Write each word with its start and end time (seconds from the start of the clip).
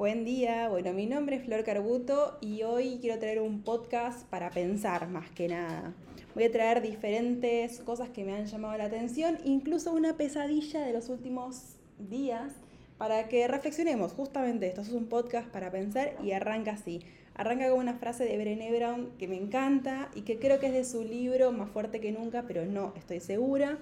Buen 0.00 0.24
día, 0.24 0.70
bueno, 0.70 0.94
mi 0.94 1.04
nombre 1.04 1.36
es 1.36 1.44
Flor 1.44 1.62
Carbuto 1.62 2.38
y 2.40 2.62
hoy 2.62 2.96
quiero 3.02 3.18
traer 3.18 3.38
un 3.38 3.60
podcast 3.60 4.26
para 4.30 4.48
pensar 4.48 5.06
más 5.10 5.30
que 5.30 5.46
nada. 5.46 5.92
Voy 6.34 6.44
a 6.44 6.50
traer 6.50 6.80
diferentes 6.80 7.80
cosas 7.80 8.08
que 8.08 8.24
me 8.24 8.32
han 8.32 8.46
llamado 8.46 8.78
la 8.78 8.86
atención, 8.86 9.36
incluso 9.44 9.92
una 9.92 10.16
pesadilla 10.16 10.80
de 10.80 10.94
los 10.94 11.10
últimos 11.10 11.76
días 11.98 12.54
para 12.96 13.28
que 13.28 13.46
reflexionemos 13.46 14.12
justamente 14.12 14.68
esto. 14.68 14.80
es 14.80 14.88
un 14.88 15.04
podcast 15.04 15.48
para 15.48 15.70
pensar 15.70 16.16
y 16.24 16.32
arranca 16.32 16.70
así. 16.70 17.00
Arranca 17.34 17.68
con 17.68 17.80
una 17.80 17.98
frase 17.98 18.24
de 18.24 18.38
Brené 18.38 18.74
Brown 18.74 19.10
que 19.18 19.28
me 19.28 19.36
encanta 19.36 20.10
y 20.14 20.22
que 20.22 20.38
creo 20.38 20.60
que 20.60 20.68
es 20.68 20.72
de 20.72 20.84
su 20.84 21.04
libro 21.04 21.52
Más 21.52 21.68
fuerte 21.68 22.00
que 22.00 22.10
nunca, 22.10 22.44
pero 22.48 22.64
no 22.64 22.94
estoy 22.96 23.20
segura, 23.20 23.76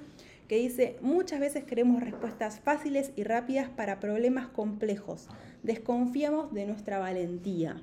que 0.49 0.57
dice, 0.57 0.97
muchas 1.03 1.41
veces 1.41 1.65
queremos 1.65 2.03
respuestas 2.03 2.59
fáciles 2.59 3.13
y 3.17 3.23
rápidas 3.23 3.69
para 3.69 4.01
problemas 4.01 4.49
complejos. 4.49 5.29
Desconfiamos 5.63 6.53
de 6.55 6.67
nuestra 6.67 6.99
valentía. 6.99 7.83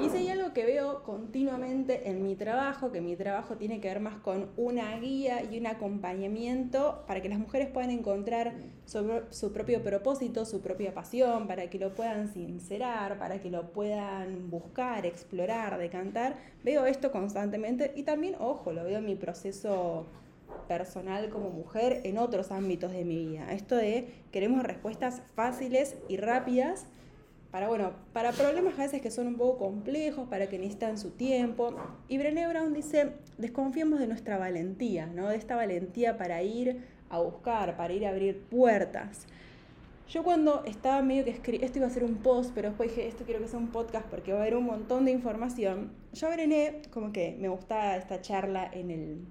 Y 0.00 0.10
si 0.10 0.16
hay 0.18 0.28
algo 0.28 0.52
que 0.52 0.66
veo 0.66 1.02
continuamente 1.04 2.10
en 2.10 2.22
mi 2.22 2.34
trabajo, 2.34 2.92
que 2.92 3.00
mi 3.00 3.16
trabajo 3.16 3.56
tiene 3.56 3.80
que 3.80 3.88
ver 3.88 4.00
más 4.00 4.16
con 4.16 4.50
una 4.56 4.98
guía 4.98 5.42
y 5.42 5.58
un 5.58 5.66
acompañamiento 5.66 7.04
para 7.06 7.22
que 7.22 7.28
las 7.28 7.38
mujeres 7.38 7.68
puedan 7.68 7.90
encontrar 7.90 8.54
su, 8.84 9.52
propio 9.52 9.82
propósito, 9.82 10.44
su 10.44 10.60
propia 10.60 10.92
pasión, 10.92 11.46
para 11.46 11.70
que 11.70 11.78
lo 11.78 11.94
puedan 11.94 12.28
sincerar, 12.28 13.18
para 13.18 13.40
que 13.40 13.50
lo 13.50 13.72
puedan 13.72 14.50
buscar, 14.50 15.06
explorar, 15.06 15.78
decantar, 15.78 16.36
veo 16.62 16.84
esto 16.84 17.10
constantemente 17.10 17.92
y 17.96 18.02
también, 18.02 18.34
ojo, 18.38 18.72
lo 18.72 18.84
veo 18.84 18.98
en 18.98 19.06
mi 19.06 19.14
proceso 19.14 20.06
personal 20.68 21.28
como 21.30 21.50
mujer 21.50 22.00
en 22.04 22.18
otros 22.18 22.50
ámbitos 22.50 22.92
de 22.92 23.04
mi 23.04 23.26
vida. 23.26 23.52
Esto 23.52 23.76
de 23.76 24.08
queremos 24.32 24.62
respuestas 24.62 25.22
fáciles 25.34 25.96
y 26.08 26.16
rápidas 26.16 26.86
para, 27.50 27.68
bueno, 27.68 27.92
para 28.12 28.32
problemas 28.32 28.78
a 28.78 28.82
veces 28.82 29.00
que 29.00 29.10
son 29.10 29.28
un 29.28 29.36
poco 29.36 29.58
complejos, 29.58 30.28
para 30.28 30.46
que 30.48 30.58
necesitan 30.58 30.98
su 30.98 31.10
tiempo. 31.12 31.74
Y 32.08 32.18
Brené 32.18 32.46
Brown 32.48 32.74
dice, 32.74 33.12
desconfiemos 33.38 33.98
de 33.98 34.06
nuestra 34.06 34.36
valentía, 34.36 35.06
¿no? 35.06 35.28
De 35.28 35.36
esta 35.36 35.56
valentía 35.56 36.18
para 36.18 36.42
ir 36.42 36.82
a 37.08 37.18
buscar, 37.20 37.76
para 37.76 37.92
ir 37.92 38.06
a 38.06 38.10
abrir 38.10 38.42
puertas. 38.50 39.26
Yo 40.08 40.22
cuando 40.22 40.64
estaba 40.66 41.02
medio 41.02 41.24
que 41.24 41.30
escribí, 41.30 41.64
esto 41.64 41.78
iba 41.78 41.86
a 41.86 41.90
ser 41.90 42.04
un 42.04 42.16
post, 42.16 42.52
pero 42.54 42.68
después 42.68 42.90
dije, 42.90 43.08
esto 43.08 43.24
quiero 43.24 43.40
que 43.40 43.48
sea 43.48 43.58
un 43.58 43.68
podcast 43.68 44.06
porque 44.06 44.32
va 44.32 44.38
a 44.38 44.42
haber 44.42 44.56
un 44.56 44.64
montón 44.64 45.04
de 45.04 45.12
información. 45.12 45.92
Yo 46.12 46.30
Brené, 46.30 46.82
como 46.92 47.12
que 47.12 47.36
me 47.40 47.48
gustaba 47.48 47.96
esta 47.96 48.20
charla 48.20 48.70
en 48.72 48.90
el, 48.90 49.26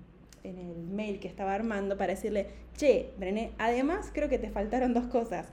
en 0.49 0.57
el 0.57 0.75
mail 0.75 1.19
que 1.19 1.27
estaba 1.27 1.53
armando 1.53 1.97
para 1.97 2.13
decirle, 2.13 2.47
che, 2.75 3.13
Brené, 3.17 3.51
además 3.57 4.11
creo 4.13 4.29
que 4.29 4.39
te 4.39 4.49
faltaron 4.49 4.93
dos 4.93 5.07
cosas. 5.07 5.51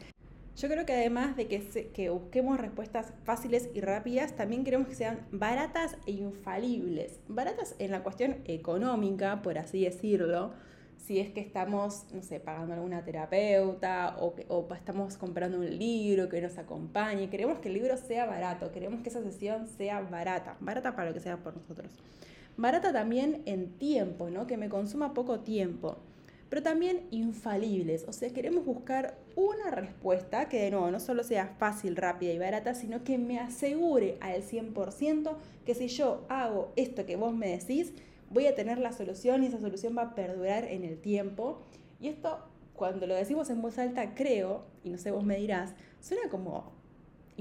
Yo 0.57 0.69
creo 0.69 0.85
que 0.85 0.93
además 0.93 1.35
de 1.37 1.47
que, 1.47 2.11
busquemos 2.11 2.59
respuestas 2.59 3.15
fáciles 3.25 3.71
y 3.73 3.81
rápidas, 3.81 4.37
también 4.37 4.65
queremos 4.65 4.87
que 4.87 4.95
sean 4.95 5.27
baratas 5.33 5.97
e 6.07 6.13
infalibles. 6.13 7.21
Baratas 7.27 7.75
en 7.79 7.91
la 7.91 8.03
cuestión 8.03 8.37
económica, 8.45 9.41
por 9.41 9.57
así 9.57 9.83
decirlo, 9.85 10.53
si 10.99 11.21
es 11.21 11.33
que 11.33 11.41
estamos, 11.41 12.05
no 12.13 12.23
sé, 12.23 12.39
pagando 12.39 12.75
alguna 12.75 13.03
terapeuta 13.03 14.17
o, 14.21 14.35
o 14.49 14.75
estamos 14.75 15.17
comprando 15.17 15.59
un 15.59 15.79
libro 15.79 16.29
que 16.29 16.43
nos 16.43 16.59
acompañe. 16.59 17.31
Queremos 17.31 17.59
que 17.59 17.69
el 17.69 17.75
libro 17.75 17.97
sea 17.97 18.27
barato, 18.27 18.71
queremos 18.73 19.01
que 19.01 19.09
esa 19.09 19.23
sesión 19.23 19.67
sea 19.67 20.03
barata, 20.03 20.57
barata 20.61 20.95
para 20.95 21.09
lo 21.09 21.15
que 21.15 21.21
sea 21.21 21.39
por 21.39 21.57
nosotros. 21.57 21.91
Barata 22.57 22.93
también 22.93 23.43
en 23.47 23.71
tiempo, 23.79 24.31
¿no? 24.31 24.47
Que 24.47 24.57
me 24.57 24.69
consuma 24.69 25.15
poco 25.15 25.41
tiempo 25.41 25.97
pero 26.53 26.63
también 26.63 27.07
infalibles. 27.11 28.05
O 28.07 28.13
sea, 28.13 28.29
queremos 28.29 28.67
buscar 28.67 29.17
una 29.37 29.71
respuesta 29.71 30.51
que 30.51 30.61
de 30.61 30.71
nuevo 30.71 30.91
no 30.91 31.01
solo 31.01 31.25
sea 31.25 31.47
fácil, 31.59 31.97
rápida 31.97 32.31
y 32.31 32.39
barata, 32.39 32.75
sino 32.75 33.05
que 33.05 33.17
me 33.17 33.39
asegure 33.39 34.19
al 34.21 34.43
100% 34.43 35.35
que 35.65 35.75
si 35.75 35.89
yo 35.89 36.27
hago 36.29 36.71
esto 36.77 37.07
que 37.07 37.17
vos 37.17 37.33
me 37.33 37.49
decís, 37.49 37.95
voy 38.29 38.49
a 38.49 38.55
tener 38.55 38.77
la 38.77 38.93
solución 38.93 39.43
y 39.43 39.47
esa 39.47 39.61
solución 39.61 39.97
va 39.97 40.03
a 40.03 40.15
perdurar 40.15 40.65
en 40.65 40.85
el 40.85 41.01
tiempo. 41.01 41.63
Y 42.03 42.09
esto, 42.09 42.41
cuando 42.75 43.07
lo 43.07 43.15
decimos 43.15 43.49
en 43.49 43.63
voz 43.63 43.79
alta, 43.79 44.15
creo, 44.15 44.67
y 44.85 44.91
no 44.91 44.99
sé, 44.99 45.11
vos 45.11 45.25
me 45.25 45.39
dirás, 45.39 45.73
suena 46.03 46.29
como 46.29 46.71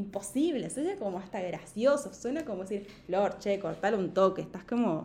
imposible, 0.02 0.70
suena 0.70 0.96
como 0.96 1.20
hasta 1.20 1.42
gracioso, 1.42 2.14
suena 2.14 2.44
como 2.46 2.64
decir, 2.64 2.88
Flor, 3.06 3.38
che, 3.40 3.60
cortar 3.60 3.96
un 3.96 4.14
toque, 4.14 4.42
estás 4.42 4.64
como 4.64 5.04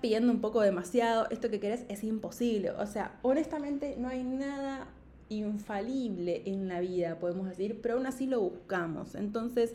pidiendo 0.00 0.32
un 0.32 0.40
poco 0.40 0.60
demasiado, 0.60 1.28
esto 1.30 1.48
que 1.48 1.60
querés 1.60 1.84
es 1.88 2.02
imposible. 2.04 2.70
O 2.72 2.86
sea, 2.86 3.18
honestamente 3.22 3.96
no 3.98 4.08
hay 4.08 4.24
nada 4.24 4.88
infalible 5.28 6.42
en 6.44 6.68
la 6.68 6.80
vida, 6.80 7.18
podemos 7.18 7.48
decir, 7.48 7.80
pero 7.80 7.94
aún 7.94 8.06
así 8.06 8.26
lo 8.26 8.40
buscamos. 8.40 9.14
Entonces, 9.14 9.74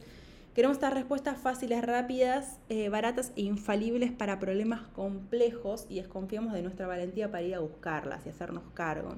queremos 0.54 0.78
estas 0.78 0.94
respuestas 0.94 1.38
fáciles, 1.38 1.82
rápidas, 1.84 2.60
eh, 2.70 2.90
baratas 2.90 3.32
e 3.36 3.42
infalibles 3.42 4.12
para 4.12 4.40
problemas 4.40 4.82
complejos 4.96 5.86
y 5.90 5.96
desconfiamos 5.96 6.54
de 6.54 6.62
nuestra 6.62 6.88
valentía 6.88 7.32
para 7.32 7.44
ir 7.44 7.56
a 7.56 7.60
buscarlas 7.60 8.26
y 8.26 8.30
hacernos 8.30 8.64
cargo. 8.74 9.16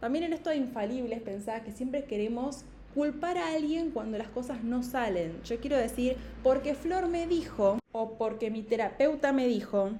También 0.00 0.24
en 0.24 0.32
esto 0.32 0.50
de 0.50 0.56
infalibles, 0.56 1.20
pensaba 1.22 1.60
que 1.60 1.72
siempre 1.72 2.04
queremos 2.04 2.64
culpar 2.94 3.38
a 3.38 3.54
alguien 3.54 3.90
cuando 3.90 4.18
las 4.18 4.28
cosas 4.28 4.64
no 4.64 4.82
salen. 4.82 5.42
Yo 5.44 5.60
quiero 5.60 5.76
decir, 5.76 6.16
porque 6.42 6.74
Flor 6.74 7.08
me 7.08 7.26
dijo, 7.26 7.78
o 7.92 8.18
porque 8.18 8.50
mi 8.50 8.62
terapeuta 8.62 9.32
me 9.32 9.46
dijo, 9.46 9.92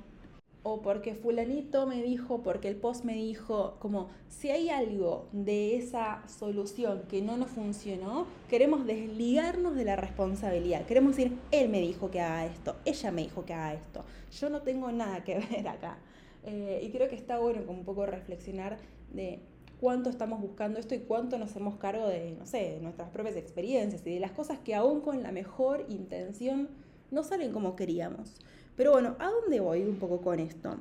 o 0.63 0.83
porque 0.83 1.15
fulanito 1.15 1.87
me 1.87 2.03
dijo, 2.03 2.43
porque 2.43 2.69
el 2.69 2.77
post 2.77 3.05
me 3.05 3.15
dijo, 3.15 3.77
como 3.79 4.09
si 4.29 4.51
hay 4.51 4.69
algo 4.69 5.29
de 5.33 5.77
esa 5.77 6.23
solución 6.29 7.03
que 7.09 7.23
no 7.23 7.37
nos 7.37 7.51
funcionó, 7.51 8.27
queremos 8.49 8.87
desligarnos 8.87 9.75
de 9.75 9.85
la 9.85 9.97
responsabilidad. 9.97 10.85
Queremos 10.85 11.17
decir, 11.17 11.39
él 11.53 11.69
me 11.69 11.81
dijo 11.81 12.11
que 12.11 12.21
haga 12.21 12.47
esto, 12.47 12.77
ella 12.85 13.11
me 13.11 13.23
dijo 13.23 13.45
que 13.45 13.55
haga 13.55 13.75
esto, 13.75 14.05
yo 14.39 14.51
no 14.51 14.63
tengo 14.63 14.93
nada 14.93 15.25
que 15.25 15.39
ver 15.51 15.69
acá. 15.69 15.99
Eh, 16.45 16.81
y 16.83 16.91
creo 16.91 17.09
que 17.09 17.17
está 17.17 17.39
bueno 17.39 17.65
como 17.65 17.79
un 17.79 17.85
poco 17.85 18.07
reflexionar 18.07 18.79
de 19.13 19.41
cuánto 19.81 20.11
estamos 20.11 20.41
buscando 20.41 20.79
esto 20.79 20.95
y 20.95 21.01
cuánto 21.01 21.39
nos 21.39 21.51
hacemos 21.51 21.77
cargo 21.77 22.07
de, 22.07 22.33
no 22.39 22.47
sé, 22.47 22.75
de 22.75 22.81
nuestras 22.81 23.11
propias 23.11 23.37
experiencias 23.37 24.07
y 24.07 24.15
de 24.15 24.21
las 24.21 24.33
cosas 24.33 24.59
que 24.59 24.75
aún 24.75 25.01
con 25.01 25.23
la 25.23 25.33
mejor 25.33 25.85
intención 25.89 26.69
no 27.11 27.23
salen 27.23 27.53
como 27.53 27.77
queríamos. 27.77 28.35
Pero 28.77 28.93
bueno, 28.93 29.17
¿a 29.19 29.29
dónde 29.29 29.61
voy 29.61 29.83
un 29.83 29.97
poco 29.97 30.21
con 30.21 30.41
esto? 30.41 30.77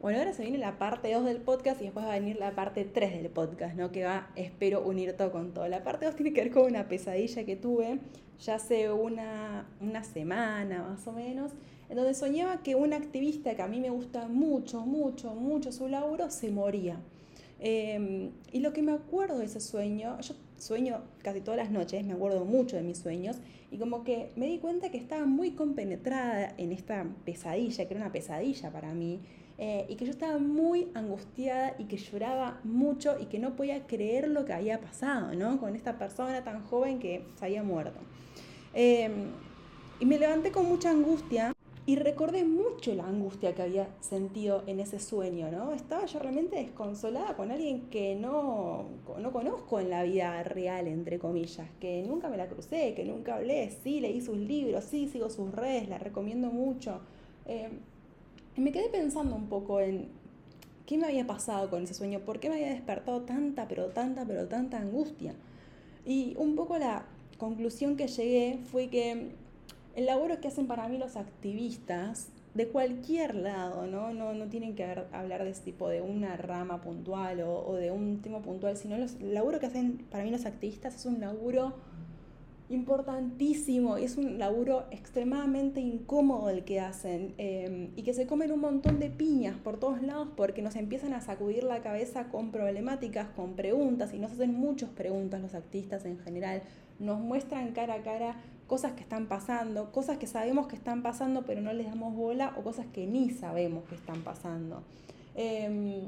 Bueno, 0.00 0.18
ahora 0.18 0.32
se 0.32 0.42
viene 0.42 0.58
la 0.58 0.78
parte 0.78 1.12
2 1.12 1.24
del 1.24 1.38
podcast 1.38 1.80
y 1.80 1.84
después 1.84 2.04
va 2.04 2.10
a 2.10 2.18
venir 2.18 2.36
la 2.36 2.54
parte 2.56 2.84
3 2.84 3.22
del 3.22 3.30
podcast, 3.30 3.76
¿no? 3.76 3.92
Que 3.92 4.04
va, 4.04 4.30
espero, 4.34 4.82
unir 4.82 5.16
todo 5.16 5.30
con 5.30 5.54
todo. 5.54 5.68
La 5.68 5.84
parte 5.84 6.06
2 6.06 6.16
tiene 6.16 6.32
que 6.32 6.42
ver 6.42 6.52
con 6.52 6.64
una 6.64 6.88
pesadilla 6.88 7.44
que 7.44 7.54
tuve 7.54 8.00
ya 8.40 8.56
hace 8.56 8.90
una, 8.90 9.66
una 9.80 10.02
semana 10.02 10.82
más 10.82 11.06
o 11.06 11.12
menos, 11.12 11.52
en 11.88 11.96
donde 11.96 12.14
soñaba 12.14 12.62
que 12.62 12.74
un 12.74 12.92
activista 12.92 13.54
que 13.54 13.62
a 13.62 13.68
mí 13.68 13.78
me 13.78 13.90
gusta 13.90 14.26
mucho, 14.26 14.80
mucho, 14.80 15.34
mucho 15.34 15.70
su 15.70 15.86
laburo, 15.86 16.30
se 16.30 16.50
moría. 16.50 16.96
Em, 17.64 18.32
y 18.50 18.58
lo 18.58 18.72
que 18.72 18.82
me 18.82 18.90
acuerdo 18.90 19.38
de 19.38 19.44
ese 19.44 19.60
sueño, 19.60 20.20
yo 20.20 20.34
sueño 20.58 21.00
casi 21.22 21.40
todas 21.40 21.58
las 21.58 21.70
noches, 21.70 22.04
me 22.04 22.12
acuerdo 22.12 22.44
mucho 22.44 22.74
de 22.74 22.82
mis 22.82 22.98
sueños, 22.98 23.36
y 23.70 23.78
como 23.78 24.02
que 24.02 24.32
me 24.34 24.46
di 24.48 24.58
cuenta 24.58 24.90
que 24.90 24.98
estaba 24.98 25.26
muy 25.26 25.52
compenetrada 25.52 26.54
en 26.58 26.72
esta 26.72 27.06
pesadilla, 27.24 27.86
que 27.86 27.94
era 27.94 28.02
una 28.02 28.10
pesadilla 28.10 28.72
para 28.72 28.92
mí, 28.94 29.20
eh, 29.58 29.86
y 29.88 29.94
que 29.94 30.06
yo 30.06 30.10
estaba 30.10 30.38
muy 30.38 30.88
angustiada 30.94 31.76
y 31.78 31.84
que 31.84 31.98
lloraba 31.98 32.58
mucho 32.64 33.16
y 33.20 33.26
que 33.26 33.38
no 33.38 33.54
podía 33.54 33.86
creer 33.86 34.26
lo 34.26 34.44
que 34.44 34.54
había 34.54 34.80
pasado, 34.80 35.32
¿no? 35.34 35.60
Con 35.60 35.76
esta 35.76 35.98
persona 35.98 36.42
tan 36.42 36.64
joven 36.64 36.98
que 36.98 37.22
se 37.38 37.44
había 37.44 37.62
muerto. 37.62 38.00
Em, 38.74 39.30
y 40.00 40.04
me 40.04 40.18
levanté 40.18 40.50
con 40.50 40.66
mucha 40.66 40.90
angustia 40.90 41.54
y 41.84 41.96
recordé 41.96 42.44
mucho 42.44 42.94
la 42.94 43.06
angustia 43.06 43.54
que 43.54 43.62
había 43.62 43.88
sentido 44.00 44.62
en 44.68 44.78
ese 44.78 45.00
sueño, 45.00 45.50
¿no? 45.50 45.72
Estaba 45.72 46.06
yo 46.06 46.20
realmente 46.20 46.56
desconsolada 46.56 47.34
con 47.36 47.50
alguien 47.50 47.88
que 47.90 48.14
no, 48.14 48.84
no 49.18 49.32
conozco 49.32 49.80
en 49.80 49.90
la 49.90 50.04
vida 50.04 50.44
real, 50.44 50.86
entre 50.86 51.18
comillas, 51.18 51.68
que 51.80 52.04
nunca 52.06 52.28
me 52.28 52.36
la 52.36 52.46
crucé, 52.46 52.94
que 52.94 53.04
nunca 53.04 53.34
hablé, 53.34 53.70
sí, 53.82 53.98
leí 53.98 54.20
sus 54.20 54.36
libros, 54.36 54.84
sí, 54.84 55.08
sigo 55.08 55.28
sus 55.28 55.50
redes, 55.50 55.88
la 55.88 55.98
recomiendo 55.98 56.50
mucho. 56.50 57.00
Eh, 57.46 57.70
y 58.56 58.60
me 58.60 58.70
quedé 58.70 58.88
pensando 58.88 59.34
un 59.34 59.48
poco 59.48 59.80
en 59.80 60.08
qué 60.86 60.98
me 60.98 61.06
había 61.06 61.26
pasado 61.26 61.68
con 61.68 61.82
ese 61.82 61.94
sueño, 61.94 62.20
por 62.20 62.38
qué 62.38 62.48
me 62.48 62.56
había 62.56 62.70
despertado 62.70 63.22
tanta, 63.22 63.66
pero 63.66 63.86
tanta, 63.86 64.24
pero 64.24 64.46
tanta 64.46 64.78
angustia. 64.78 65.34
Y 66.06 66.36
un 66.38 66.54
poco 66.54 66.78
la 66.78 67.06
conclusión 67.38 67.96
que 67.96 68.06
llegué 68.06 68.60
fue 68.70 68.88
que 68.88 69.32
el 69.94 70.06
laburo 70.06 70.40
que 70.40 70.48
hacen 70.48 70.66
para 70.66 70.88
mí 70.88 70.98
los 70.98 71.16
activistas 71.16 72.28
de 72.54 72.68
cualquier 72.68 73.34
lado, 73.34 73.86
¿no? 73.86 74.12
No, 74.12 74.34
no 74.34 74.46
tienen 74.46 74.74
que 74.74 74.84
hablar 75.12 75.44
de 75.44 75.50
ese 75.50 75.62
tipo 75.62 75.88
de 75.88 76.02
una 76.02 76.36
rama 76.36 76.82
puntual 76.82 77.40
o, 77.40 77.74
de 77.74 77.90
un 77.90 78.20
tema 78.20 78.40
puntual, 78.40 78.76
sino 78.76 78.98
los, 78.98 79.14
el 79.14 79.34
laburo 79.34 79.58
que 79.58 79.66
hacen 79.66 80.04
para 80.10 80.24
mí 80.24 80.30
los 80.30 80.44
activistas 80.44 80.94
es 80.94 81.06
un 81.06 81.20
laburo 81.20 81.74
importantísimo 82.68 83.98
y 83.98 84.04
es 84.04 84.16
un 84.16 84.38
laburo 84.38 84.84
extremadamente 84.90 85.80
incómodo 85.80 86.48
el 86.48 86.64
que 86.64 86.80
hacen 86.80 87.34
em, 87.36 87.90
y 87.96 88.02
que 88.02 88.14
se 88.14 88.26
comen 88.26 88.50
un 88.50 88.60
montón 88.60 88.98
de 88.98 89.10
piñas 89.10 89.56
por 89.58 89.78
todos 89.78 90.02
lados 90.02 90.28
porque 90.36 90.62
nos 90.62 90.76
empiezan 90.76 91.12
a 91.12 91.20
sacudir 91.20 91.64
la 91.64 91.82
cabeza 91.82 92.28
con 92.28 92.50
problemáticas, 92.50 93.28
con 93.28 93.56
preguntas 93.56 94.14
y 94.14 94.18
nos 94.18 94.32
hacen 94.32 94.54
muchas 94.54 94.88
preguntas 94.88 95.42
los 95.42 95.54
activistas 95.54 96.06
en 96.06 96.18
general 96.18 96.62
nos 96.98 97.20
muestran 97.20 97.72
cara 97.72 97.94
a 97.94 98.02
cara 98.02 98.36
cosas 98.72 98.92
que 98.92 99.02
están 99.02 99.26
pasando, 99.26 99.92
cosas 99.92 100.16
que 100.16 100.26
sabemos 100.26 100.66
que 100.66 100.76
están 100.76 101.02
pasando 101.02 101.42
pero 101.42 101.60
no 101.60 101.74
les 101.74 101.88
damos 101.88 102.16
bola 102.16 102.54
o 102.56 102.62
cosas 102.62 102.86
que 102.86 103.06
ni 103.06 103.28
sabemos 103.28 103.84
que 103.84 103.94
están 103.94 104.22
pasando. 104.22 104.82
Em, 105.34 106.04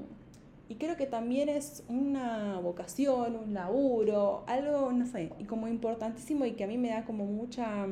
y 0.71 0.75
creo 0.77 0.97
que 0.97 1.05
también 1.05 1.51
es 1.51 1.85
una 1.89 2.59
vocación, 2.61 3.37
un 3.37 3.53
laburo, 3.53 4.45
algo, 4.47 4.93
no 4.93 5.05
sé, 5.05 5.31
y 5.39 5.45
como 5.45 5.69
importantísimo 5.69 6.47
y 6.47 6.53
que 6.53 6.65
a 6.65 6.67
mí 6.67 6.79
me 6.79 6.89
da 6.89 7.05
como 7.05 7.27
mucha, 7.27 7.87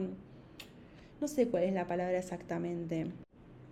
no 1.20 1.28
sé 1.28 1.48
cuál 1.48 1.64
es 1.64 1.74
la 1.74 1.86
palabra 1.86 2.16
exactamente, 2.16 3.08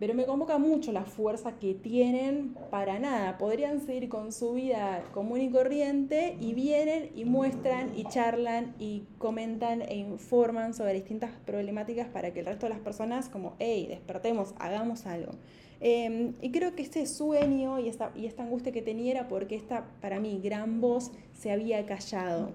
pero 0.00 0.14
me 0.14 0.24
convoca 0.24 0.56
mucho 0.56 0.92
la 0.92 1.04
fuerza 1.04 1.58
que 1.58 1.74
tienen 1.74 2.56
para 2.70 2.98
nada. 2.98 3.36
Podrían 3.36 3.82
seguir 3.84 4.08
con 4.08 4.32
su 4.32 4.54
vida 4.54 5.04
común 5.12 5.42
y 5.42 5.50
corriente 5.50 6.38
y 6.40 6.54
vienen 6.54 7.10
y 7.14 7.26
muestran 7.26 7.92
y 7.94 8.04
charlan 8.04 8.74
y 8.78 9.04
comentan 9.18 9.82
e 9.82 9.96
informan 9.96 10.72
sobre 10.72 10.94
distintas 10.94 11.32
problemáticas 11.44 12.08
para 12.08 12.32
que 12.32 12.40
el 12.40 12.46
resto 12.46 12.64
de 12.64 12.70
las 12.70 12.80
personas 12.80 13.28
como, 13.28 13.56
hey, 13.58 13.86
despertemos, 13.88 14.54
hagamos 14.58 15.04
algo. 15.04 15.32
Em, 15.80 16.32
y 16.40 16.50
creo 16.50 16.74
que 16.74 16.82
este 16.82 17.04
sueño 17.04 17.78
y 17.78 17.88
esta, 17.90 18.10
y 18.16 18.24
esta 18.24 18.42
angustia 18.42 18.72
que 18.72 18.80
tenía 18.80 19.10
era 19.10 19.28
porque 19.28 19.54
esta, 19.54 19.84
para 20.00 20.18
mí, 20.18 20.40
gran 20.42 20.80
voz 20.80 21.12
se 21.38 21.52
había 21.52 21.84
callado. 21.84 22.52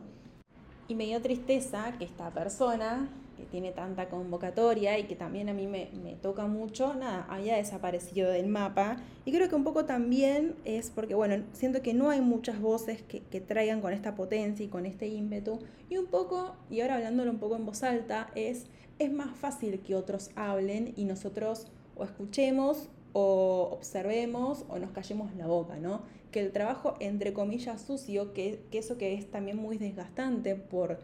Y 0.88 0.96
me 0.96 1.06
dio 1.06 1.22
tristeza 1.22 1.94
que 2.00 2.06
esta 2.06 2.32
persona 2.32 3.08
que 3.36 3.44
tiene 3.44 3.72
tanta 3.72 4.10
convocatoria 4.10 4.98
y 5.00 5.04
que 5.04 5.16
también 5.16 5.50
a 5.50 5.54
mí 5.54 5.68
me, 5.68 5.88
toca 6.22 6.48
mucho, 6.48 6.96
nada, 6.96 7.26
había 7.30 7.56
desaparecido 7.56 8.32
del 8.32 8.48
mapa. 8.48 8.98
Y 9.26 9.32
creo 9.32 9.50
que 9.50 9.56
un 9.56 9.64
poco 9.64 9.86
también 9.86 10.56
es 10.66 10.90
porque, 10.90 11.16
bueno, 11.16 11.44
siento 11.54 11.82
que 11.82 11.94
no 11.94 12.10
hay 12.10 12.22
muchas 12.22 12.60
voces 12.60 13.02
que, 13.02 13.22
que 13.22 13.42
traigan 13.42 13.82
con 13.82 13.94
esta 13.94 14.16
potencia 14.16 14.66
y 14.66 14.70
con 14.70 14.86
este 14.86 15.08
ímpetu. 15.08 15.60
Y 15.90 15.98
un 15.98 16.08
poco, 16.08 16.56
y 16.70 16.82
ahora 16.82 16.96
hablándolo 16.96 17.32
un 17.32 17.40
poco 17.40 17.56
en 17.56 17.66
voz 17.66 17.84
alta, 17.84 18.30
es, 18.36 18.68
es 19.00 19.12
más 19.12 19.36
fácil 19.36 19.80
que 19.82 19.96
otros 19.96 20.32
hablen 20.36 20.94
y 20.96 21.06
nosotros 21.06 21.68
o 21.96 22.04
escuchemos 22.04 22.90
o 23.14 23.70
observemos 23.72 24.66
o 24.68 24.78
nos 24.78 24.92
callemos 24.92 25.34
la 25.36 25.48
boca, 25.48 25.78
¿no? 25.78 26.02
Que 26.32 26.42
el 26.42 26.52
trabajo, 26.52 26.96
entre 27.00 27.32
comillas, 27.32 27.82
sucio, 27.82 28.34
que, 28.34 28.60
que 28.70 28.80
eso 28.80 28.98
que 28.98 29.14
es 29.14 29.32
también 29.32 29.58
muy 29.58 29.78
desgastante 29.78 30.56
por 30.56 31.00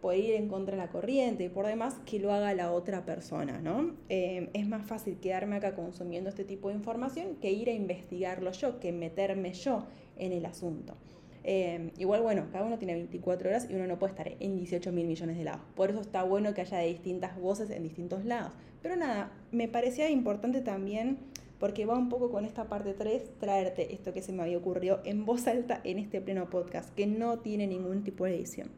por 0.00 0.14
ir 0.14 0.34
en 0.34 0.48
contra 0.48 0.76
de 0.76 0.82
la 0.82 0.88
corriente 0.88 1.44
y 1.44 1.48
por 1.48 1.66
demás, 1.66 2.00
que 2.04 2.18
lo 2.18 2.32
haga 2.32 2.54
la 2.54 2.72
otra 2.72 3.04
persona, 3.04 3.60
¿no? 3.60 3.94
Eh, 4.08 4.50
es 4.52 4.66
más 4.68 4.86
fácil 4.86 5.18
quedarme 5.18 5.56
acá 5.56 5.74
consumiendo 5.74 6.30
este 6.30 6.44
tipo 6.44 6.68
de 6.68 6.74
información 6.74 7.36
que 7.40 7.50
ir 7.50 7.68
a 7.68 7.72
investigarlo 7.72 8.52
yo, 8.52 8.78
que 8.78 8.92
meterme 8.92 9.52
yo 9.52 9.86
en 10.16 10.32
el 10.32 10.46
asunto. 10.46 10.94
Eh, 11.48 11.92
igual, 11.96 12.22
bueno, 12.22 12.46
cada 12.50 12.64
uno 12.64 12.76
tiene 12.76 12.94
24 12.94 13.48
horas 13.48 13.68
y 13.70 13.74
uno 13.74 13.86
no 13.86 14.00
puede 14.00 14.10
estar 14.10 14.32
en 14.40 14.56
18 14.56 14.90
mil 14.90 15.06
millones 15.06 15.38
de 15.38 15.44
lados. 15.44 15.62
Por 15.76 15.90
eso 15.90 16.00
está 16.00 16.24
bueno 16.24 16.52
que 16.54 16.62
haya 16.62 16.78
distintas 16.80 17.38
voces 17.38 17.70
en 17.70 17.84
distintos 17.84 18.24
lados. 18.24 18.52
Pero 18.82 18.96
nada, 18.96 19.32
me 19.52 19.68
parecía 19.68 20.10
importante 20.10 20.60
también, 20.60 21.18
porque 21.60 21.86
va 21.86 21.96
un 21.96 22.08
poco 22.08 22.30
con 22.30 22.44
esta 22.44 22.68
parte 22.68 22.94
3, 22.94 23.38
traerte 23.38 23.94
esto 23.94 24.12
que 24.12 24.22
se 24.22 24.32
me 24.32 24.42
había 24.42 24.58
ocurrido 24.58 25.00
en 25.04 25.24
voz 25.24 25.46
alta 25.46 25.80
en 25.84 25.98
este 25.98 26.20
pleno 26.20 26.50
podcast, 26.50 26.92
que 26.94 27.06
no 27.06 27.38
tiene 27.38 27.68
ningún 27.68 28.02
tipo 28.02 28.24
de 28.24 28.34
edición. 28.34 28.70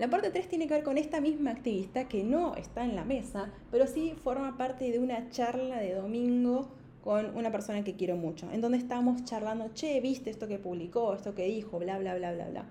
La 0.00 0.08
parte 0.08 0.30
3 0.30 0.48
tiene 0.48 0.66
que 0.66 0.72
ver 0.72 0.82
con 0.82 0.96
esta 0.96 1.20
misma 1.20 1.50
activista 1.50 2.08
que 2.08 2.24
no 2.24 2.54
está 2.54 2.86
en 2.86 2.96
la 2.96 3.04
mesa, 3.04 3.52
pero 3.70 3.86
sí 3.86 4.14
forma 4.24 4.56
parte 4.56 4.90
de 4.90 4.98
una 4.98 5.28
charla 5.28 5.76
de 5.76 5.92
domingo 5.92 6.70
con 7.04 7.36
una 7.36 7.52
persona 7.52 7.84
que 7.84 7.96
quiero 7.96 8.16
mucho, 8.16 8.50
en 8.50 8.62
donde 8.62 8.78
estábamos 8.78 9.24
charlando, 9.24 9.68
che, 9.74 10.00
viste 10.00 10.30
esto 10.30 10.48
que 10.48 10.58
publicó, 10.58 11.12
esto 11.12 11.34
que 11.34 11.44
dijo, 11.44 11.78
bla, 11.78 11.98
bla, 11.98 12.14
bla, 12.14 12.32
bla, 12.32 12.48
bla. 12.48 12.64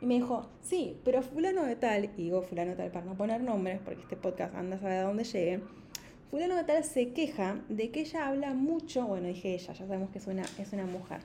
Y 0.00 0.06
me 0.06 0.14
dijo, 0.14 0.48
sí, 0.62 0.96
pero 1.04 1.20
fulano 1.20 1.62
de 1.62 1.76
tal, 1.76 2.06
y 2.06 2.22
digo 2.22 2.40
fulano 2.40 2.70
de 2.70 2.76
tal 2.78 2.90
para 2.90 3.04
no 3.04 3.18
poner 3.18 3.42
nombres, 3.42 3.78
porque 3.84 4.00
este 4.00 4.16
podcast 4.16 4.54
anda 4.54 4.76
a 4.76 4.80
saber 4.80 5.00
a 5.00 5.02
dónde 5.02 5.24
llegue, 5.24 5.60
fulano 6.30 6.56
de 6.56 6.64
tal 6.64 6.82
se 6.84 7.12
queja 7.12 7.60
de 7.68 7.90
que 7.90 8.00
ella 8.00 8.28
habla 8.28 8.54
mucho, 8.54 9.06
bueno, 9.06 9.28
dije 9.28 9.52
ella, 9.52 9.74
ya 9.74 9.86
sabemos 9.86 10.08
que 10.08 10.20
es 10.20 10.26
una, 10.26 10.44
es 10.58 10.72
una 10.72 10.86
mujer, 10.86 11.20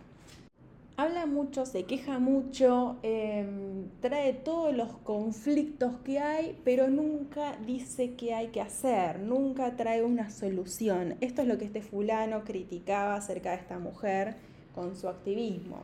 habla 1.01 1.25
mucho, 1.25 1.65
se 1.65 1.83
queja 1.85 2.19
mucho, 2.19 2.97
em, 3.01 3.89
trae 4.01 4.33
todos 4.33 4.75
los 4.75 4.93
conflictos 4.97 5.97
que 6.03 6.19
hay, 6.19 6.59
pero 6.63 6.89
nunca 6.89 7.57
dice 7.65 8.13
qué 8.13 8.35
hay 8.35 8.49
que 8.49 8.61
hacer, 8.61 9.19
nunca 9.19 9.75
trae 9.75 10.03
una 10.03 10.29
solución. 10.29 11.15
Esto 11.19 11.41
es 11.41 11.47
lo 11.47 11.57
que 11.57 11.65
este 11.65 11.81
fulano 11.81 12.43
criticaba 12.43 13.15
acerca 13.15 13.51
de 13.51 13.57
esta 13.57 13.79
mujer 13.79 14.35
con 14.75 14.95
su 14.95 15.07
activismo. 15.07 15.81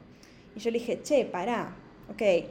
Y 0.55 0.59
yo 0.59 0.69
le 0.71 0.79
dije, 0.79 1.01
che, 1.01 1.25
pará, 1.25 1.75
ok. 2.11 2.49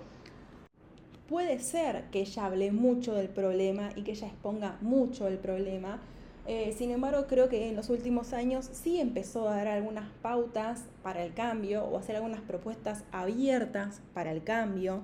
Puede 1.28 1.60
ser 1.60 2.04
que 2.10 2.20
ella 2.20 2.46
hable 2.46 2.72
mucho 2.72 3.14
del 3.14 3.28
problema 3.28 3.90
y 3.94 4.02
que 4.02 4.12
ella 4.12 4.26
exponga 4.28 4.78
mucho 4.80 5.28
el 5.28 5.38
problema, 5.38 6.00
eh, 6.46 6.74
sin 6.76 6.90
embargo, 6.90 7.26
creo 7.26 7.48
que 7.48 7.68
en 7.68 7.76
los 7.76 7.90
últimos 7.90 8.32
años 8.32 8.68
sí 8.72 9.00
empezó 9.00 9.48
a 9.48 9.56
dar 9.56 9.68
algunas 9.68 10.08
pautas 10.22 10.84
para 11.02 11.24
el 11.24 11.34
cambio 11.34 11.84
o 11.84 11.98
hacer 11.98 12.16
algunas 12.16 12.40
propuestas 12.40 13.04
abiertas 13.12 14.00
para 14.14 14.32
el 14.32 14.42
cambio. 14.44 15.02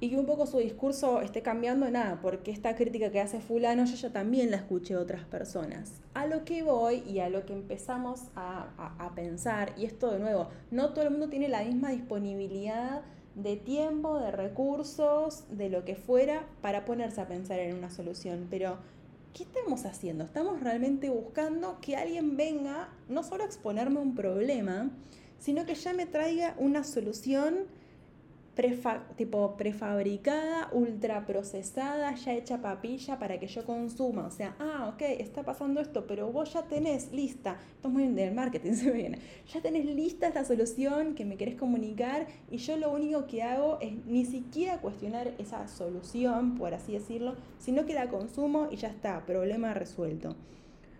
Y 0.00 0.10
que 0.10 0.16
un 0.16 0.26
poco 0.26 0.46
su 0.46 0.58
discurso 0.58 1.22
esté 1.22 1.42
cambiando, 1.42 1.90
nada, 1.90 2.20
porque 2.22 2.52
esta 2.52 2.76
crítica 2.76 3.10
que 3.10 3.20
hace 3.20 3.40
fulano 3.40 3.84
yo 3.84 3.96
ya 3.96 4.12
también 4.12 4.50
la 4.50 4.58
escuché 4.58 4.94
de 4.94 5.00
otras 5.00 5.24
personas. 5.24 6.02
A 6.14 6.26
lo 6.26 6.44
que 6.44 6.62
voy 6.62 7.02
y 7.08 7.18
a 7.18 7.28
lo 7.28 7.44
que 7.44 7.52
empezamos 7.52 8.22
a, 8.36 8.68
a 8.98 9.14
pensar, 9.16 9.72
y 9.76 9.86
esto 9.86 10.12
de 10.12 10.20
nuevo, 10.20 10.48
no 10.70 10.90
todo 10.90 11.04
el 11.04 11.10
mundo 11.10 11.28
tiene 11.28 11.48
la 11.48 11.64
misma 11.64 11.90
disponibilidad 11.90 13.02
de 13.34 13.56
tiempo, 13.56 14.18
de 14.20 14.30
recursos, 14.30 15.44
de 15.50 15.68
lo 15.68 15.84
que 15.84 15.96
fuera, 15.96 16.46
para 16.60 16.84
ponerse 16.84 17.20
a 17.20 17.26
pensar 17.26 17.58
en 17.58 17.76
una 17.76 17.90
solución, 17.90 18.46
pero 18.50 18.78
¿qué 19.32 19.44
estamos 19.44 19.84
haciendo? 19.84 20.24
Estamos 20.24 20.60
realmente 20.60 21.10
buscando 21.10 21.78
que 21.80 21.96
alguien 21.96 22.36
venga 22.36 22.88
no 23.08 23.22
solo 23.22 23.44
a 23.44 23.46
exponerme 23.46 24.00
un 24.00 24.14
problema, 24.14 24.90
sino 25.38 25.64
que 25.64 25.74
ya 25.74 25.92
me 25.92 26.06
traiga 26.06 26.54
una 26.58 26.84
solución 26.84 27.66
tipo 29.16 29.56
prefabricada, 29.56 30.68
ultraprocesada, 30.72 32.14
ya 32.16 32.34
hecha 32.34 32.60
papilla 32.60 33.18
para 33.18 33.38
que 33.38 33.46
yo 33.46 33.64
consuma. 33.64 34.26
O 34.26 34.30
sea, 34.30 34.56
ah, 34.58 34.90
ok, 34.92 35.02
está 35.20 35.44
pasando 35.44 35.80
esto, 35.80 36.06
pero 36.06 36.32
vos 36.32 36.52
ya 36.52 36.62
tenés 36.62 37.12
lista, 37.12 37.58
esto 37.76 37.88
es 37.88 37.94
muy 37.94 38.08
del 38.08 38.34
marketing, 38.34 38.72
se 38.74 38.90
viene, 38.90 39.18
ya 39.46 39.60
tenés 39.60 39.84
lista 39.84 40.26
esta 40.26 40.44
solución 40.44 41.14
que 41.14 41.24
me 41.24 41.36
querés 41.36 41.54
comunicar 41.54 42.26
y 42.50 42.56
yo 42.56 42.76
lo 42.76 42.92
único 42.92 43.26
que 43.26 43.42
hago 43.42 43.78
es 43.80 43.92
ni 44.06 44.24
siquiera 44.24 44.80
cuestionar 44.80 45.34
esa 45.38 45.68
solución, 45.68 46.56
por 46.56 46.74
así 46.74 46.92
decirlo, 46.92 47.36
sino 47.58 47.86
que 47.86 47.94
la 47.94 48.08
consumo 48.08 48.68
y 48.70 48.76
ya 48.76 48.88
está, 48.88 49.24
problema 49.24 49.72
resuelto. 49.74 50.34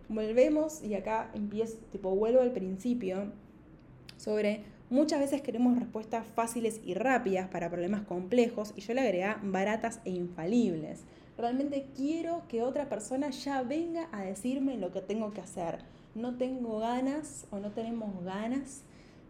Volvemos 0.08 0.82
y 0.82 0.94
acá 0.94 1.30
empiezo, 1.34 1.76
tipo, 1.90 2.14
vuelvo 2.14 2.40
al 2.40 2.52
principio 2.52 3.32
sobre 4.16 4.62
Muchas 4.90 5.20
veces 5.20 5.42
queremos 5.42 5.78
respuestas 5.78 6.24
fáciles 6.34 6.80
y 6.82 6.94
rápidas 6.94 7.48
para 7.48 7.68
problemas 7.68 8.06
complejos 8.06 8.72
y 8.74 8.80
yo 8.80 8.94
le 8.94 9.02
agregué 9.02 9.34
baratas 9.42 10.00
e 10.06 10.10
infalibles. 10.10 11.02
Realmente 11.36 11.88
quiero 11.94 12.44
que 12.48 12.62
otra 12.62 12.88
persona 12.88 13.28
ya 13.28 13.62
venga 13.62 14.08
a 14.12 14.22
decirme 14.22 14.78
lo 14.78 14.90
que 14.90 15.02
tengo 15.02 15.30
que 15.32 15.42
hacer. 15.42 15.80
No 16.14 16.38
tengo 16.38 16.78
ganas 16.78 17.46
o 17.50 17.58
no 17.58 17.70
tenemos 17.72 18.24
ganas 18.24 18.80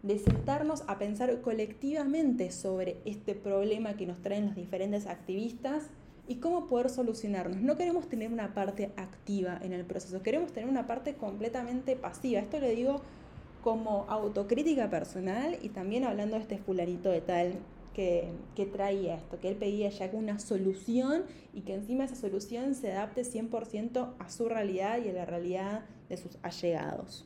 de 0.01 0.17
sentarnos 0.17 0.85
a 0.87 0.97
pensar 0.97 1.41
colectivamente 1.41 2.51
sobre 2.51 2.95
este 3.03 3.35
problema 3.35 3.97
que 3.97 4.05
nos 4.05 4.21
traen 4.21 4.45
los 4.45 4.55
diferentes 4.55 5.07
activistas 5.07 5.89
y 6.29 6.35
cómo 6.35 6.67
poder 6.67 6.89
solucionarnos. 6.89 7.59
No 7.59 7.75
queremos 7.75 8.07
tener 8.07 8.31
una 8.31 8.53
parte 8.53 8.93
activa 8.95 9.59
en 9.61 9.73
el 9.73 9.83
proceso, 9.83 10.23
queremos 10.23 10.53
tener 10.53 10.69
una 10.69 10.87
parte 10.87 11.15
completamente 11.15 11.97
pasiva. 11.97 12.39
Esto 12.39 12.61
lo 12.61 12.69
digo 12.69 13.01
como 13.63 14.05
autocrítica 14.07 14.89
personal 14.89 15.57
y 15.61 15.69
también 15.69 16.03
hablando 16.03 16.35
de 16.35 16.41
este 16.41 16.57
fularito 16.57 17.09
de 17.09 17.21
tal 17.21 17.53
que, 17.93 18.29
que, 18.55 18.65
traía 18.65 19.15
esto, 19.15 19.39
que 19.39 19.49
él 19.49 19.55
pedía 19.55 19.89
ya 19.89 20.09
una 20.13 20.39
solución 20.39 21.23
y 21.53 21.61
que 21.61 21.73
encima 21.73 22.05
esa 22.05 22.15
solución 22.15 22.75
se 22.75 22.91
adapte 22.91 23.23
100% 23.23 24.13
a 24.17 24.29
su 24.29 24.47
realidad 24.47 24.99
y 25.03 25.09
a 25.09 25.13
la 25.13 25.25
realidad 25.25 25.81
de 26.07 26.17
sus 26.17 26.37
allegados. 26.41 27.25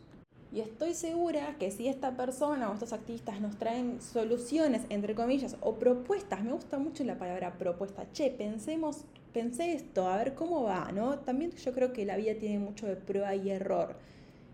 Y 0.53 0.61
estoy 0.61 0.93
segura 0.93 1.55
que 1.57 1.71
si 1.71 1.87
esta 1.87 2.15
persona 2.15 2.69
o 2.69 2.73
estos 2.73 2.93
activistas 2.93 3.41
nos 3.41 3.57
traen 3.57 3.99
soluciones, 3.99 4.83
entre 4.89 5.15
comillas, 5.15 5.57
o 5.61 5.79
propuestas, 5.79 6.43
me 6.43 6.51
gusta 6.51 6.77
mucho 6.77 7.03
la 7.03 7.17
palabra 7.17 7.57
propuesta, 7.57 8.05
che, 8.11 8.29
pensemos, 8.29 9.03
pensé 9.33 9.73
esto, 9.73 10.07
a 10.07 10.15
ver 10.15 10.35
cómo 10.35 10.61
va, 10.61 10.91
¿no? 10.91 11.17
También 11.17 11.49
yo 11.53 11.73
creo 11.73 11.91
que 11.91 12.05
la 12.05 12.17
vida 12.17 12.35
tiene 12.35 12.59
mucho 12.59 12.85
de 12.85 12.95
prueba 12.95 13.33
y 13.33 13.49
error. 13.49 13.95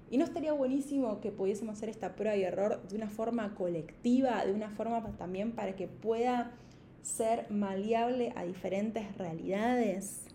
Y 0.10 0.18
no 0.18 0.26
estaría 0.26 0.54
buenísimo 0.54 1.20
que 1.22 1.32
pudiésemos 1.32 1.78
hacer 1.78 1.90
esta 1.90 2.16
prueba 2.16 2.36
y 2.36 2.44
error 2.44 2.82
de 2.88 2.96
una 2.96 3.10
forma 3.10 3.54
colectiva, 3.56 4.44
de 4.46 4.54
una 4.54 4.70
forma 4.70 5.04
también 5.18 5.52
para 5.52 5.76
que 5.76 5.88
pueda 5.88 6.52
ser 7.04 7.50
maleable 7.50 8.34
a 8.36 8.44
diferentes 8.44 9.18
realidades. 9.18 10.26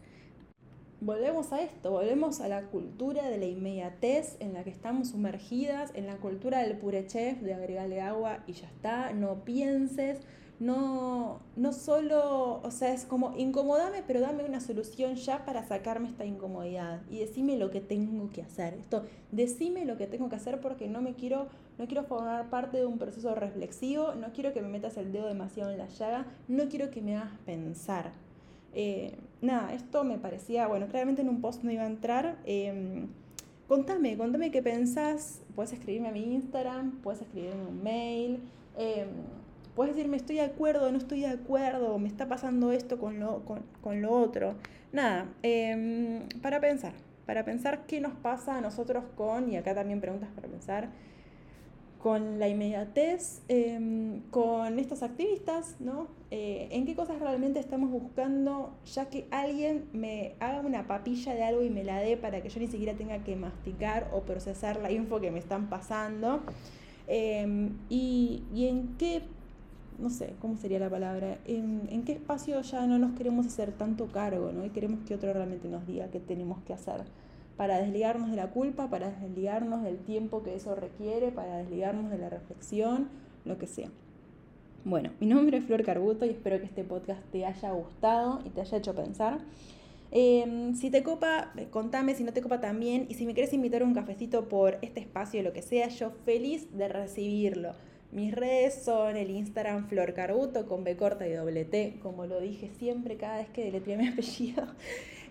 Volvemos 1.00 1.52
a 1.52 1.60
esto, 1.60 1.90
volvemos 1.90 2.40
a 2.40 2.48
la 2.48 2.62
cultura 2.68 3.28
de 3.28 3.36
la 3.36 3.44
inmediatez 3.46 4.36
en 4.40 4.54
la 4.54 4.64
que 4.64 4.70
estamos 4.70 5.08
sumergidas, 5.08 5.90
en 5.94 6.06
la 6.06 6.16
cultura 6.16 6.60
del 6.60 6.78
pure 6.78 7.06
chef, 7.06 7.40
de 7.40 7.52
agregarle 7.52 8.00
agua 8.00 8.44
y 8.46 8.52
ya 8.52 8.66
está, 8.68 9.12
no 9.12 9.44
pienses, 9.44 10.20
no, 10.60 11.40
no 11.56 11.72
solo, 11.72 12.60
o 12.62 12.70
sea, 12.70 12.92
es 12.92 13.04
como 13.04 13.34
incomodame, 13.36 14.02
pero 14.06 14.20
dame 14.20 14.44
una 14.44 14.60
solución 14.60 15.16
ya 15.16 15.44
para 15.44 15.66
sacarme 15.66 16.08
esta 16.08 16.24
incomodidad 16.24 17.02
y 17.10 17.18
decime 17.18 17.56
lo 17.56 17.70
que 17.70 17.80
tengo 17.80 18.30
que 18.30 18.42
hacer. 18.42 18.74
Esto, 18.74 19.04
decime 19.32 19.84
lo 19.84 19.96
que 19.96 20.06
tengo 20.06 20.28
que 20.28 20.36
hacer 20.36 20.60
porque 20.60 20.86
no 20.86 21.02
me 21.02 21.14
quiero, 21.14 21.48
no 21.78 21.86
quiero 21.86 22.04
formar 22.04 22.50
parte 22.50 22.78
de 22.78 22.86
un 22.86 22.98
proceso 22.98 23.34
reflexivo, 23.34 24.14
no 24.14 24.32
quiero 24.32 24.52
que 24.52 24.62
me 24.62 24.68
metas 24.68 24.96
el 24.96 25.12
dedo 25.12 25.26
demasiado 25.26 25.72
en 25.72 25.78
la 25.78 25.88
llaga, 25.88 26.26
no 26.46 26.68
quiero 26.68 26.90
que 26.90 27.02
me 27.02 27.16
hagas 27.16 27.36
pensar. 27.44 28.12
Eh, 28.74 29.16
nada, 29.40 29.72
esto 29.72 30.04
me 30.04 30.18
parecía, 30.18 30.66
bueno, 30.68 30.86
claramente 30.86 31.22
en 31.22 31.28
un 31.28 31.40
post 31.40 31.64
no 31.64 31.72
iba 31.72 31.82
a 31.82 31.86
entrar. 31.86 32.38
Em, 32.44 33.08
contame, 33.66 34.16
contame 34.16 34.52
qué 34.52 34.62
pensás. 34.62 35.42
Puedes 35.56 35.72
escribirme 35.72 36.08
a 36.08 36.12
mi 36.12 36.22
Instagram, 36.34 37.00
puedes 37.02 37.22
escribirme 37.22 37.66
un 37.66 37.82
mail. 37.82 38.40
Eh, 38.76 39.06
puedes 39.74 39.94
decirme 39.94 40.16
estoy 40.16 40.36
de 40.36 40.42
acuerdo, 40.42 40.90
no 40.90 40.98
estoy 40.98 41.20
de 41.20 41.28
acuerdo, 41.28 41.98
me 41.98 42.08
está 42.08 42.28
pasando 42.28 42.72
esto 42.72 42.98
con 42.98 43.20
lo, 43.20 43.42
con, 43.44 44.02
lo 44.02 44.12
otro. 44.12 44.54
Nada, 44.92 45.28
em, 45.42 46.28
para 46.42 46.60
pensar, 46.60 46.92
para 47.26 47.44
pensar 47.44 47.86
qué 47.86 48.00
nos 48.00 48.14
pasa 48.14 48.56
a 48.56 48.60
nosotros 48.60 49.04
con, 49.16 49.50
y 49.50 49.56
acá 49.56 49.74
también 49.74 50.00
preguntas 50.00 50.30
para 50.34 50.48
pensar, 50.48 50.90
con 52.04 52.38
la 52.38 52.48
inmediatez, 52.48 53.40
em, 53.48 54.20
con 54.30 54.78
estos 54.78 55.02
activistas, 55.02 55.76
¿no? 55.80 56.08
Eh, 56.30 56.68
¿En 56.70 56.84
qué 56.84 56.94
cosas 56.94 57.18
realmente 57.18 57.58
estamos 57.58 57.90
buscando, 57.90 58.74
ya 58.84 59.08
que 59.08 59.26
alguien 59.30 59.86
me 59.94 60.34
haga 60.38 60.60
una 60.60 60.86
papilla 60.86 61.34
de 61.34 61.42
algo 61.44 61.62
y 61.62 61.70
me 61.70 61.82
la 61.82 62.00
dé 62.00 62.18
para 62.18 62.42
que 62.42 62.50
yo 62.50 62.60
ni 62.60 62.66
siquiera 62.66 62.92
tenga 62.92 63.24
que 63.24 63.36
masticar 63.36 64.10
o 64.12 64.20
procesar 64.20 64.80
la 64.82 64.90
info 64.90 65.18
que 65.18 65.30
me 65.30 65.38
están 65.38 65.70
pasando? 65.70 66.42
Em, 67.06 67.70
y, 67.88 68.42
y, 68.52 68.68
en 68.68 68.96
qué, 68.98 69.22
no 69.98 70.10
sé, 70.10 70.34
¿cómo 70.40 70.56
sería 70.56 70.78
la 70.78 70.90
palabra? 70.90 71.38
En, 71.46 72.02
qué 72.04 72.12
espacio 72.12 72.60
ya 72.62 72.86
no 72.86 72.98
nos 72.98 73.12
queremos 73.12 73.46
hacer 73.46 73.72
tanto 73.72 74.06
cargo, 74.06 74.52
¿no? 74.52 74.64
Y 74.64 74.70
queremos 74.70 75.00
que 75.06 75.14
otro 75.14 75.32
realmente 75.32 75.68
nos 75.68 75.86
diga 75.86 76.08
qué 76.08 76.20
tenemos 76.20 76.62
que 76.62 76.72
hacer 76.72 77.02
para 77.56 77.78
desligarnos 77.78 78.30
de 78.30 78.36
la 78.36 78.50
culpa, 78.50 78.90
para 78.90 79.10
desligarnos 79.10 79.82
del 79.82 79.98
tiempo 79.98 80.42
que 80.42 80.56
eso 80.56 80.74
requiere, 80.74 81.30
para 81.30 81.58
desligarnos 81.58 82.10
de 82.10 82.18
la 82.18 82.28
reflexión, 82.28 83.08
lo 83.44 83.58
que 83.58 83.66
sea. 83.66 83.90
Bueno, 84.84 85.12
mi 85.20 85.26
nombre 85.26 85.58
es 85.58 85.64
Flor 85.64 85.82
Carbuto 85.84 86.26
y 86.26 86.30
espero 86.30 86.58
que 86.58 86.66
este 86.66 86.84
podcast 86.84 87.22
te 87.30 87.46
haya 87.46 87.70
gustado 87.72 88.40
y 88.44 88.50
te 88.50 88.60
haya 88.60 88.78
hecho 88.78 88.94
pensar. 88.94 89.38
Em, 90.10 90.74
si 90.74 90.90
te 90.90 91.02
copa, 91.02 91.52
contame, 91.70 92.14
si 92.14 92.22
no 92.22 92.32
te 92.32 92.42
copa 92.42 92.60
también. 92.60 93.06
Y 93.08 93.14
si 93.14 93.26
me 93.26 93.34
quieres 93.34 93.52
invitar 93.52 93.82
a 93.82 93.84
un 93.84 93.94
cafecito 93.94 94.48
por 94.48 94.78
este 94.82 95.00
espacio, 95.00 95.42
lo 95.42 95.52
que 95.52 95.62
sea, 95.62 95.88
yo 95.88 96.10
feliz 96.24 96.68
de 96.76 96.88
recibirlo. 96.88 97.72
Mis 98.14 98.32
redes 98.32 98.82
son 98.84 99.16
el 99.16 99.30
Instagram 99.30 99.88
Flor 99.88 100.14
Carbuto 100.14 100.66
con 100.66 100.84
B 100.84 100.96
corta 100.96 101.26
y 101.26 101.32
doble 101.32 101.64
T, 101.64 101.98
como 102.00 102.26
lo 102.26 102.40
dije 102.40 102.70
siempre 102.78 103.16
cada 103.16 103.38
vez 103.38 103.48
que 103.48 103.64
deletré 103.64 103.96
mi 103.96 104.06
apellido. 104.12 104.68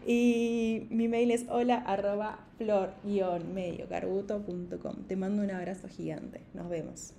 Y 0.05 0.87
mi 0.89 1.07
mail 1.07 1.31
es 1.31 1.45
hola 1.47 1.77
arroba 1.77 2.45
flor-mediocarbuto.com. 2.57 4.95
Te 5.07 5.15
mando 5.15 5.43
un 5.43 5.51
abrazo 5.51 5.87
gigante. 5.87 6.41
Nos 6.53 6.67
vemos. 6.67 7.13